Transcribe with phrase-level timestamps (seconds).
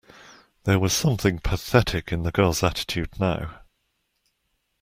[0.63, 3.59] There was something pathetic in the girl's attitude now.